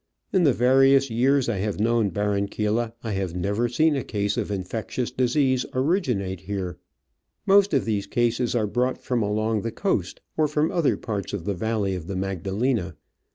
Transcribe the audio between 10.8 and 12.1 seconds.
parts of the valley of